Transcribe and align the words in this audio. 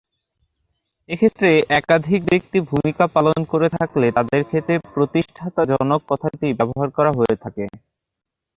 এক্ষেত্রে 1.09 1.49
একাধিক 1.79 2.21
ব্যক্তি 2.31 2.57
ভূমিকা 2.69 3.05
পালন 3.15 3.39
করে 3.51 3.67
থাকলে 3.77 4.07
তাদের 4.17 4.41
ক্ষেত্রে 4.43 4.75
প্রতিষ্ঠাতা 4.93 5.61
জনক 5.71 6.01
কথাটি 6.11 6.47
ব্যবহার 6.59 6.89
করা 6.97 7.11
হয়ে 7.17 7.35
থাকে। 7.43 7.65